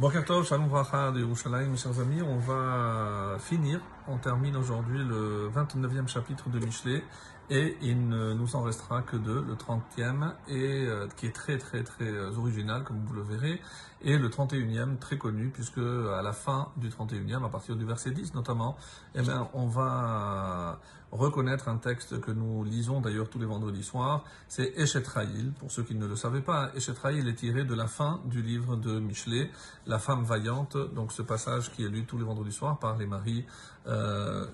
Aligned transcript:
Boker 0.00 0.24
Tov, 0.24 0.46
Shalom 0.46 0.66
Vracha 0.66 1.10
de 1.12 1.20
Yerushalayim, 1.20 1.72
mes 1.72 1.76
chers 1.76 2.00
amis, 2.00 2.22
on 2.22 2.38
va 2.38 3.36
finir, 3.38 3.80
on 4.08 4.18
termine 4.18 4.56
aujourd'hui 4.56 4.98
le 5.04 5.50
29e 5.54 6.08
chapitre 6.08 6.48
de 6.48 6.58
Michelet 6.58 7.02
et 7.50 7.76
il 7.82 8.08
ne 8.08 8.32
nous 8.32 8.54
en 8.54 8.62
restera 8.62 9.02
que 9.02 9.16
deux, 9.16 9.42
le 9.42 9.54
30e 9.54 10.32
et 10.48 10.86
euh, 10.86 11.08
qui 11.16 11.26
est 11.26 11.34
très 11.34 11.58
très 11.58 11.82
très 11.82 12.08
euh, 12.08 12.30
original 12.36 12.84
comme 12.84 13.04
vous 13.04 13.14
le 13.14 13.22
verrez 13.22 13.60
et 14.02 14.16
le 14.16 14.28
31e 14.28 14.98
très 14.98 15.18
connu 15.18 15.50
puisque 15.50 15.78
à 15.78 16.22
la 16.22 16.32
fin 16.32 16.68
du 16.76 16.88
31e, 16.88 17.44
à 17.44 17.48
partir 17.48 17.76
du 17.76 17.84
verset 17.84 18.12
10 18.12 18.34
notamment, 18.34 18.76
eh 19.14 19.20
on 19.52 19.66
va 19.66 20.78
reconnaître 21.12 21.68
un 21.68 21.76
texte 21.76 22.20
que 22.20 22.30
nous 22.30 22.64
lisons 22.64 23.00
d'ailleurs 23.00 23.28
tous 23.28 23.38
les 23.38 23.46
vendredis 23.46 23.82
soirs, 23.82 24.24
c'est 24.48 24.72
Eshetraïl, 24.76 25.52
pour 25.58 25.70
ceux 25.70 25.82
qui 25.82 25.94
ne 25.94 26.06
le 26.06 26.16
savaient 26.16 26.40
pas, 26.40 26.70
Eshetraïl 26.74 27.26
est 27.28 27.34
tiré 27.34 27.64
de 27.64 27.74
la 27.74 27.88
fin 27.88 28.20
du 28.26 28.42
livre 28.42 28.76
de 28.76 29.00
Michelet, 29.00 29.50
La 29.86 29.98
femme 29.98 30.22
vaillante, 30.24 30.76
donc 30.94 31.12
ce 31.12 31.22
passage 31.22 31.72
qui 31.72 31.84
est 31.84 31.88
lu 31.88 32.04
tous 32.04 32.16
les 32.16 32.24
vendredis 32.24 32.52
soirs 32.52 32.78
par 32.78 32.96
les 32.96 33.06
maris, 33.06 33.44
euh, 33.86 33.99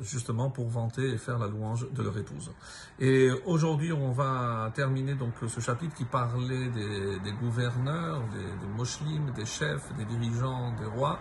justement 0.01 0.51
pour 0.51 0.69
vanter 0.69 1.11
et 1.11 1.19
faire 1.19 1.39
la 1.39 1.47
louange 1.47 1.87
de 1.93 2.03
leur 2.03 2.17
épouse. 2.17 2.51
Et 2.99 3.31
aujourd'hui, 3.45 3.93
on 3.93 4.13
va 4.13 4.71
terminer 4.75 5.15
donc 5.15 5.35
ce 5.47 5.61
chapitre 5.61 5.95
qui 5.95 6.05
parlait 6.05 6.69
des, 6.69 7.33
gouverneurs, 7.41 8.23
des, 8.33 8.39
des 8.39 9.33
des 9.37 9.47
chefs, 9.47 9.93
des 9.97 10.05
dirigeants, 10.05 10.73
des 10.79 10.87
rois, 10.87 11.19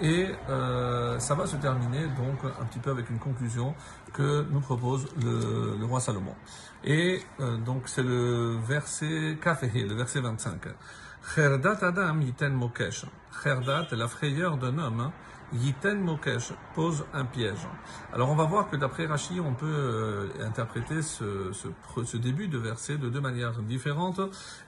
et 0.00 0.28
euh, 0.48 1.18
ça 1.18 1.34
va 1.34 1.46
se 1.46 1.56
terminer 1.56 2.06
donc 2.08 2.38
un 2.44 2.64
petit 2.64 2.78
peu 2.78 2.90
avec 2.90 3.10
une 3.10 3.18
conclusion 3.18 3.74
que 4.12 4.46
nous 4.50 4.60
propose 4.60 5.06
le, 5.22 5.84
roi 5.84 6.00
Salomon. 6.00 6.34
Et 6.84 7.20
euh, 7.40 7.56
donc 7.58 7.88
c'est 7.88 8.02
le 8.02 8.56
verset 8.66 9.38
Kafehe, 9.42 9.86
le 9.86 9.94
verset 9.94 10.20
25. 10.20 10.60
Cherdat 11.34 11.78
Adam 11.82 12.20
yiten 12.20 12.54
mokesh. 12.54 13.04
Cherdat 13.42 13.86
est 13.90 13.96
la 13.96 14.08
frayeur 14.08 14.56
d'un 14.56 14.78
homme. 14.78 15.10
Yiten 15.52 16.00
Mokesh 16.00 16.52
pose 16.74 17.04
un 17.14 17.24
piège. 17.24 17.66
Alors 18.12 18.30
on 18.30 18.34
va 18.34 18.44
voir 18.44 18.68
que 18.68 18.76
d'après 18.76 19.06
Rashi, 19.06 19.40
on 19.40 19.54
peut 19.54 19.66
euh, 19.66 20.28
interpréter 20.46 21.00
ce, 21.02 22.16
début 22.16 22.48
de 22.48 22.58
verset 22.58 22.98
de 22.98 23.08
deux 23.08 23.20
manières 23.20 23.58
différentes. 23.62 24.20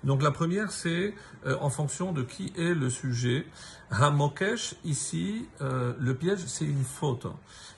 Donc 0.04 0.22
la 0.22 0.30
première, 0.30 0.72
c'est 0.72 1.14
euh, 1.46 1.56
en 1.60 1.68
fonction 1.68 2.12
de 2.12 2.22
qui 2.22 2.52
est 2.56 2.74
le 2.74 2.88
sujet. 2.88 3.46
Hamokesh, 3.90 4.76
ici, 4.84 5.48
euh, 5.60 5.92
le 5.98 6.14
piège, 6.14 6.46
c'est 6.46 6.64
une 6.64 6.84
faute. 6.84 7.26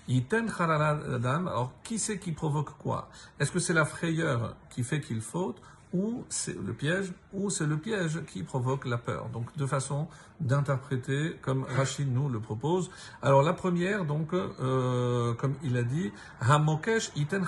Yiten 0.08 0.52
Adam, 0.58 1.46
alors 1.46 1.72
qui 1.82 1.98
c'est 1.98 2.18
qui 2.18 2.32
provoque 2.32 2.77
quoi? 2.78 3.08
Est-ce 3.40 3.50
que 3.50 3.58
c'est 3.58 3.72
la 3.72 3.84
frayeur 3.84 4.56
qui 4.70 4.84
fait 4.84 5.00
qu'il 5.00 5.20
faute 5.20 5.60
ou 5.92 6.24
c'est 6.28 6.56
le 6.56 6.72
piège, 6.72 7.12
ou 7.32 7.50
c'est 7.50 7.66
le 7.66 7.76
piège 7.76 8.24
qui 8.26 8.42
provoque 8.42 8.86
la 8.86 8.98
peur. 8.98 9.28
Donc 9.32 9.46
deux 9.56 9.66
façons 9.66 10.08
d'interpréter 10.42 11.36
comme 11.42 11.64
Rachid 11.64 12.12
nous 12.12 12.28
le 12.28 12.40
propose. 12.40 12.90
Alors 13.22 13.42
la 13.42 13.52
première, 13.52 14.04
donc, 14.04 14.32
euh, 14.32 15.34
comme 15.34 15.54
il 15.62 15.76
a 15.76 15.82
dit, 15.82 16.12
Hamokesh 16.40 17.12
iten 17.16 17.46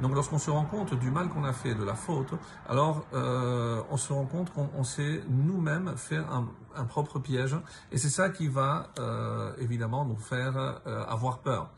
Donc 0.00 0.14
lorsqu'on 0.14 0.38
se 0.38 0.50
rend 0.50 0.64
compte 0.64 0.94
du 0.98 1.10
mal 1.10 1.28
qu'on 1.28 1.44
a 1.44 1.52
fait, 1.52 1.74
de 1.74 1.84
la 1.84 1.94
faute, 1.94 2.32
alors 2.68 3.06
euh, 3.14 3.82
on 3.90 3.96
se 3.96 4.12
rend 4.12 4.26
compte 4.26 4.52
qu'on 4.52 4.84
s'est 4.84 5.22
nous-mêmes 5.28 5.94
fait 5.96 6.16
un, 6.16 6.84
propre 6.84 7.18
piège, 7.18 7.54
et 7.92 7.98
c'est 7.98 8.08
ça 8.08 8.30
qui 8.30 8.48
va 8.48 8.88
euh, 8.98 9.52
évidemment 9.58 10.06
nous 10.06 10.16
faire 10.16 10.80
avoir 11.08 11.38
peur. 11.40 11.70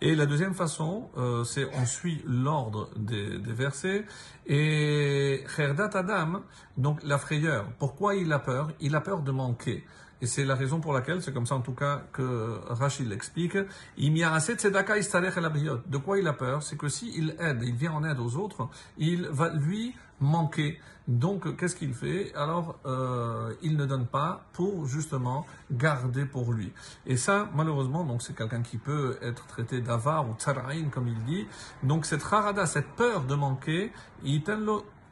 Et 0.00 0.14
la 0.14 0.26
deuxième 0.26 0.54
façon, 0.54 1.10
c'est 1.44 1.66
on 1.74 1.84
suit 1.84 2.22
l'ordre 2.26 2.90
des, 2.96 3.38
des 3.38 3.52
versets 3.52 4.04
et 4.46 5.15
Kherdat 5.54 5.90
Adam, 5.94 6.42
donc 6.76 7.02
la 7.02 7.18
frayeur. 7.18 7.66
Pourquoi 7.78 8.14
il 8.14 8.32
a 8.32 8.38
peur? 8.38 8.72
Il 8.80 8.94
a 8.94 9.00
peur 9.00 9.22
de 9.22 9.32
manquer. 9.32 9.84
Et 10.22 10.26
c'est 10.26 10.46
la 10.46 10.54
raison 10.54 10.80
pour 10.80 10.94
laquelle, 10.94 11.20
c'est 11.20 11.32
comme 11.32 11.44
ça 11.44 11.56
en 11.56 11.60
tout 11.60 11.74
cas 11.74 12.04
que 12.12 12.58
Rachid 12.68 13.08
l'explique, 13.08 13.58
de 13.98 15.96
quoi 15.98 16.18
il 16.18 16.26
a 16.26 16.32
peur? 16.32 16.62
C'est 16.62 16.76
que 16.76 16.88
s'il 16.88 17.36
aide, 17.38 17.62
il 17.62 17.74
vient 17.74 17.92
en 17.92 18.02
aide 18.02 18.18
aux 18.18 18.36
autres, 18.36 18.68
il 18.96 19.28
va 19.28 19.50
lui 19.50 19.94
manquer. 20.20 20.80
Donc, 21.06 21.56
qu'est-ce 21.56 21.76
qu'il 21.76 21.94
fait? 21.94 22.34
Alors, 22.34 22.80
euh, 22.84 23.54
il 23.62 23.76
ne 23.76 23.86
donne 23.86 24.06
pas 24.06 24.46
pour 24.54 24.86
justement 24.86 25.46
garder 25.70 26.24
pour 26.24 26.52
lui. 26.52 26.72
Et 27.04 27.16
ça, 27.16 27.48
malheureusement, 27.54 28.18
c'est 28.18 28.34
quelqu'un 28.34 28.62
qui 28.62 28.78
peut 28.78 29.18
être 29.22 29.46
traité 29.46 29.80
d'avare 29.80 30.28
ou 30.28 30.34
tsaraïn, 30.34 30.88
comme 30.88 31.06
il 31.06 31.22
dit. 31.24 31.46
Donc, 31.82 32.06
cette 32.06 32.24
harada, 32.24 32.66
cette 32.66 32.88
peur 32.96 33.24
de 33.24 33.34
manquer, 33.36 33.92
il 34.24 34.42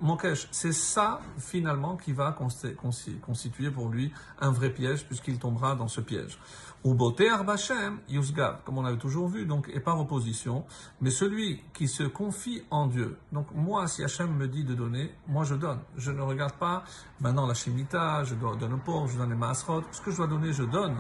Mokesh, 0.00 0.49
c'est 0.50 0.72
ça 0.72 1.21
finalement 1.38 1.97
qui 1.97 2.12
va 2.12 2.32
constituer 2.32 3.71
pour 3.71 3.88
lui 3.88 4.12
un 4.41 4.50
vrai 4.50 4.71
piège 4.71 5.06
puisqu'il 5.06 5.38
tombera 5.38 5.75
dans 5.75 5.88
ce 5.88 6.00
piège. 6.00 6.38
Ou 6.84 6.94
Arbachem, 7.32 8.00
Yusgav, 8.10 8.59
comme 8.62 8.77
on 8.77 8.84
avait 8.84 8.99
toujours 8.99 9.27
vu, 9.28 9.47
donc, 9.47 9.71
et 9.72 9.81
par 9.81 9.99
opposition, 9.99 10.66
mais 11.00 11.09
celui 11.09 11.62
qui 11.72 11.88
se 11.88 12.03
confie 12.03 12.62
en 12.71 12.88
Dieu. 12.88 13.16
Donc, 13.33 13.47
moi, 13.54 13.88
si 13.88 14.04
Hachem 14.04 14.37
me 14.37 14.47
dit 14.47 14.65
de 14.65 14.75
donner, 14.75 15.15
moi 15.27 15.44
je 15.44 15.54
donne. 15.54 15.78
Je 15.97 16.10
ne 16.10 16.21
regarde 16.21 16.53
pas, 16.53 16.84
maintenant 17.21 17.47
la 17.47 17.54
Shemitah, 17.54 18.25
je 18.25 18.34
dois 18.34 18.56
donner 18.56 18.75
aux 18.75 18.78
pauvres, 18.78 19.09
je 19.09 19.16
donne 19.16 19.31
les 19.31 19.34
Maasrot, 19.34 19.83
ce 19.93 20.03
que 20.03 20.10
je 20.10 20.19
dois 20.19 20.27
donner, 20.27 20.53
je 20.53 20.65
donne. 20.65 20.97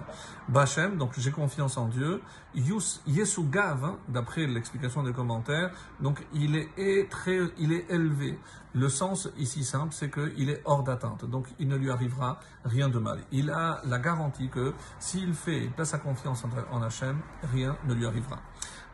Bachem, 0.48 0.96
donc 0.96 1.12
j'ai 1.18 1.30
confiance 1.30 1.76
en 1.76 1.88
Dieu. 1.88 2.22
Yus, 2.54 3.02
Yesugav, 3.06 3.84
hein, 3.84 3.98
d'après 4.08 4.46
l'explication 4.46 5.02
des 5.02 5.12
commentaires, 5.12 5.70
donc 6.00 6.24
il 6.32 6.56
est 6.56 7.10
très, 7.10 7.40
il 7.58 7.74
est 7.74 7.90
élevé. 7.90 8.38
Le 8.74 8.88
sens 8.88 9.28
ici 9.38 9.62
simple, 9.62 9.94
c'est 9.94 10.10
qu'il 10.10 10.50
est 10.50 10.60
hors 10.64 10.82
d'atteinte. 10.82 11.24
Donc 11.24 11.46
il 11.60 11.68
ne 11.68 11.76
lui 11.76 11.90
arrivera 11.90 12.40
rien 12.64 12.88
de 12.88 12.98
mal. 12.98 13.20
Il 13.30 13.50
a 13.50 13.80
la 13.84 13.98
garantie 13.98 14.48
que 14.48 14.74
s'il 14.98 15.32
fait, 15.32 15.64
il 15.64 15.70
place 15.70 15.90
sa 15.90 15.98
confiance 15.98 16.44
en 16.72 16.82
Hachem, 16.82 17.20
rien 17.52 17.76
ne 17.86 17.94
lui 17.94 18.04
arrivera. 18.04 18.40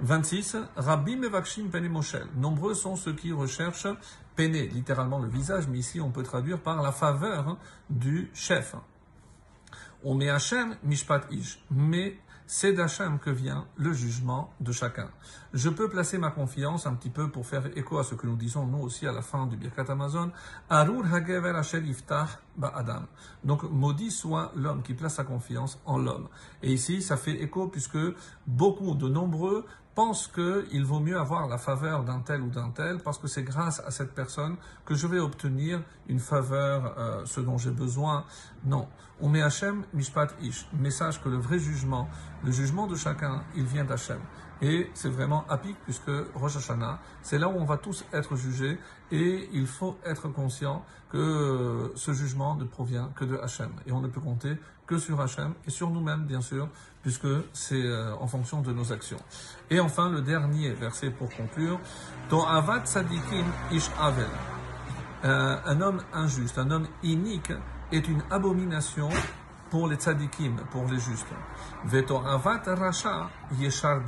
26. 0.01 0.57
Rabbi 0.77 1.17
Mevakshim 1.17 1.71
Moshel. 1.91 2.27
Nombreux 2.37 2.75
sont 2.75 2.97
ceux 2.97 3.15
qui 3.15 3.33
recherchent 3.33 3.89
Pene, 4.37 4.53
littéralement 4.53 5.19
le 5.19 5.29
visage, 5.29 5.67
mais 5.69 5.79
ici 5.79 6.01
on 6.01 6.11
peut 6.11 6.23
traduire 6.23 6.61
par 6.61 6.83
la 6.83 6.93
faveur 6.93 7.57
du 7.89 8.31
chef. 8.35 8.75
On 10.05 10.15
met 10.15 10.31
Hachem 10.31 10.77
Mishpat 10.83 11.23
Ish. 11.31 11.63
Mais 11.71 12.19
c'est 12.53 12.73
d'Hachem 12.73 13.21
que 13.21 13.31
vient 13.31 13.65
le 13.77 13.93
jugement 13.93 14.53
de 14.59 14.73
chacun. 14.73 15.09
Je 15.55 15.69
peux 15.69 15.89
placer 15.89 16.19
ma 16.19 16.33
confiance 16.33 16.85
un 16.85 16.95
petit 16.95 17.09
peu 17.09 17.31
pour 17.31 17.47
faire 17.47 17.65
écho 17.79 17.97
à 17.99 18.03
ce 18.03 18.17
que 18.17 18.27
nous 18.27 18.35
disons 18.35 18.67
nous 18.67 18.81
aussi 18.81 19.07
à 19.07 19.13
la 19.13 19.23
fin 19.23 19.47
du 19.47 19.57
Birkat 19.57 19.85
Amazon. 19.89 20.33
Arur. 20.69 21.05
Donc 23.45 23.63
maudit 23.63 24.11
soit 24.11 24.51
l'homme 24.57 24.83
qui 24.83 24.95
place 24.95 25.15
sa 25.15 25.23
confiance 25.23 25.79
en 25.87 25.97
l'homme. 25.99 26.27
Et 26.65 26.73
ici, 26.73 27.03
ça 27.03 27.17
fait 27.17 27.41
écho 27.41 27.69
puisque 27.69 27.99
beaucoup 28.49 28.97
de 28.97 29.09
nombreux 29.09 29.65
pensent 30.01 30.29
qu'il 30.29 30.83
vaut 30.83 30.99
mieux 30.99 31.19
avoir 31.19 31.47
la 31.47 31.59
faveur 31.59 32.05
d'un 32.05 32.21
tel 32.21 32.41
ou 32.41 32.49
d'un 32.49 32.71
tel 32.71 33.01
parce 33.01 33.19
que 33.19 33.29
c'est 33.29 33.43
grâce 33.43 33.81
à 33.81 33.91
cette 33.91 34.15
personne 34.15 34.57
que 34.87 34.95
je 34.95 35.07
vais 35.07 35.19
obtenir 35.19 35.83
une 36.09 36.21
faveur, 36.21 36.95
euh, 36.97 37.27
ce 37.27 37.43
dont 37.43 37.59
j'ai 37.59 37.71
besoin. 37.71 38.25
Non. 38.65 38.89
On 39.21 39.29
met 39.29 39.43
Hachem, 39.43 39.85
Mishpat 39.93 40.29
Ish. 40.41 40.67
Message 40.73 41.23
que 41.23 41.29
le 41.29 41.37
vrai 41.37 41.59
jugement, 41.59 42.09
le 42.43 42.51
jugement 42.51 42.87
de 42.87 42.97
chacun, 42.97 43.43
il 43.55 43.65
vient 43.65 43.85
d'Hachem. 43.85 44.21
Et 44.63 44.91
c'est 44.95 45.11
vraiment 45.11 45.45
apique 45.51 45.77
puisque 45.85 46.11
Rosh 46.35 46.57
Hashanah, 46.57 46.99
c'est 47.21 47.37
là 47.37 47.49
où 47.49 47.57
on 47.59 47.67
va 47.67 47.77
tous 47.77 48.07
être 48.15 48.37
jugés 48.37 48.79
et 49.11 49.49
il 49.53 49.67
faut 49.67 49.97
être 50.05 50.29
conscient 50.29 50.85
que 51.11 51.93
ce 51.97 52.13
jugement 52.13 52.55
ne 52.55 52.65
provient 52.65 53.11
que 53.17 53.25
de 53.25 53.37
Hachem. 53.37 53.73
Et 53.87 53.93
on 53.93 54.01
ne 54.01 54.09
peut 54.09 54.21
compter 54.21 54.57
que 54.87 54.99
sur 54.99 55.21
Hachem 55.21 55.55
et 55.67 55.71
sur 55.71 55.91
nous-mêmes, 55.91 56.25
bien 56.25 56.41
sûr, 56.41 56.69
puisque 57.03 57.29
c'est 57.53 57.83
euh, 57.85 58.15
en 58.17 58.27
fonction 58.27 58.61
de 58.61 58.73
nos 58.73 58.93
actions. 58.93 59.21
Et 59.71 59.81
enfin, 59.81 60.11
le 60.11 60.21
dernier 60.21 60.71
verset 60.71 61.11
pour 61.11 61.29
conclure, 61.35 61.79
Ton 62.29 62.45
avat 62.45 62.85
sadikim 62.85 63.47
ish 63.73 63.91
avel. 63.99 64.27
Euh, 65.25 65.57
un 65.65 65.81
homme 65.81 66.03
injuste, 66.13 66.59
un 66.59 66.71
homme 66.71 66.87
inique 67.03 67.53
est 67.93 68.09
une 68.09 68.23
abomination 68.31 69.09
pour 69.71 69.87
les 69.87 69.97
tzadikim, 69.97 70.57
pour 70.71 70.85
les 70.87 70.99
justes. 70.99 71.27
Vetoravat 71.85 72.63
racha 72.67 73.31
yeshar. 73.59 74.01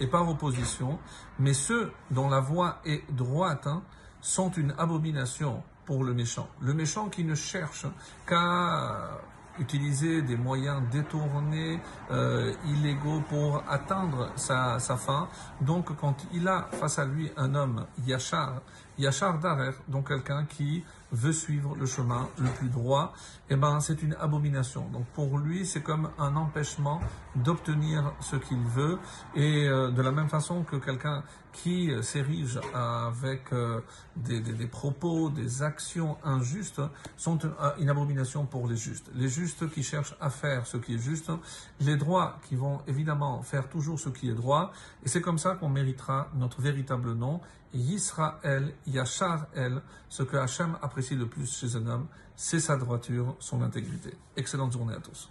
Et 0.00 0.06
par 0.06 0.28
opposition, 0.28 0.98
mais 1.38 1.54
ceux 1.54 1.92
dont 2.10 2.28
la 2.28 2.40
voie 2.40 2.80
est 2.84 3.10
droite 3.12 3.66
hein, 3.66 3.82
sont 4.20 4.50
une 4.50 4.74
abomination 4.78 5.62
pour 5.84 6.04
le 6.04 6.14
méchant. 6.14 6.48
Le 6.60 6.74
méchant 6.74 7.08
qui 7.08 7.24
ne 7.24 7.34
cherche 7.34 7.86
qu'à 8.26 9.20
utiliser 9.58 10.22
des 10.22 10.36
moyens 10.36 10.82
détournés, 10.90 11.80
euh, 12.10 12.52
illégaux 12.66 13.22
pour 13.28 13.62
atteindre 13.68 14.30
sa, 14.36 14.78
sa, 14.78 14.96
fin. 14.96 15.28
Donc 15.60 15.96
quand 15.96 16.16
il 16.32 16.46
a 16.48 16.68
face 16.72 16.98
à 16.98 17.04
lui 17.04 17.30
un 17.36 17.54
homme 17.54 17.86
yachar, 18.06 18.62
yachar 18.98 19.38
darer, 19.38 19.72
donc 19.88 20.08
quelqu'un 20.08 20.44
qui 20.44 20.84
veut 21.12 21.32
suivre 21.32 21.74
le 21.74 21.86
chemin 21.86 22.28
le 22.38 22.48
plus 22.50 22.68
droit, 22.68 23.12
eh 23.50 23.56
ben, 23.56 23.80
c'est 23.80 24.02
une 24.02 24.14
abomination. 24.20 24.88
Donc 24.92 25.06
pour 25.14 25.38
lui, 25.38 25.64
c'est 25.64 25.82
comme 25.82 26.10
un 26.18 26.36
empêchement 26.36 27.00
d'obtenir 27.34 28.12
ce 28.20 28.36
qu'il 28.36 28.58
veut. 28.58 28.98
Et 29.34 29.68
euh, 29.68 29.90
de 29.90 30.02
la 30.02 30.12
même 30.12 30.28
façon 30.28 30.64
que 30.64 30.76
quelqu'un 30.76 31.22
qui 31.52 31.90
euh, 31.90 32.02
s'érige 32.02 32.60
avec 32.74 33.52
euh, 33.52 33.80
des, 34.16 34.66
propos, 34.66 35.30
des 35.30 35.62
actions 35.62 36.18
injustes, 36.24 36.82
sont 37.16 37.38
une 37.78 37.88
abomination 37.88 38.46
pour 38.46 38.68
les 38.68 38.76
justes. 38.76 39.10
Les 39.14 39.28
justes 39.28 39.70
qui 39.70 39.82
cherchent 39.82 40.14
à 40.20 40.30
faire 40.30 40.66
ce 40.66 40.76
qui 40.76 40.94
est 40.94 40.98
juste, 40.98 41.32
les 41.80 41.96
droits 41.96 42.38
qui 42.48 42.56
vont 42.56 42.80
évidemment 42.86 43.42
faire 43.42 43.68
toujours 43.68 43.98
ce 43.98 44.08
qui 44.08 44.28
est 44.28 44.34
droit, 44.34 44.72
et 45.04 45.08
c'est 45.08 45.20
comme 45.20 45.38
ça 45.38 45.54
qu'on 45.54 45.68
méritera 45.68 46.28
notre 46.34 46.60
véritable 46.60 47.12
nom, 47.12 47.40
Yisrael, 47.74 48.72
Yachar 48.86 49.46
El, 49.54 49.82
ce 50.08 50.22
que 50.22 50.36
Hachem 50.36 50.78
apprécie 50.98 51.14
le 51.14 51.26
plus 51.26 51.60
chez 51.60 51.76
un 51.76 51.86
homme, 51.86 52.08
c'est 52.34 52.58
sa 52.58 52.76
droiture, 52.76 53.36
son 53.38 53.62
intégrité. 53.62 54.14
Excellente 54.36 54.72
journée 54.72 54.94
à 54.94 55.00
tous. 55.00 55.28